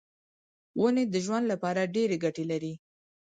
[0.79, 2.73] ونې د ژوند لپاره ډېرې ګټې لري.